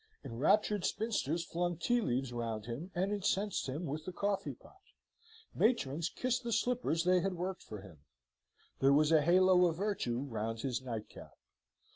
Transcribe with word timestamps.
Enraptured 0.25 0.83
spinsters 0.83 1.45
flung 1.45 1.77
tea 1.77 2.01
leaves 2.01 2.33
round 2.33 2.65
him, 2.65 2.89
and 2.95 3.13
incensed 3.13 3.69
him 3.69 3.85
with 3.85 4.03
the 4.03 4.11
coffee 4.11 4.55
pot. 4.55 4.81
Matrons 5.53 6.09
kissed 6.09 6.43
the 6.43 6.51
slippers 6.51 7.03
they 7.03 7.19
had 7.21 7.35
worked 7.35 7.61
for 7.61 7.81
him. 7.81 7.99
There 8.79 8.93
was 8.93 9.11
a 9.11 9.21
halo 9.21 9.65
of 9.67 9.77
virtue 9.77 10.17
round 10.21 10.61
his 10.61 10.81
nightcap. 10.81 11.37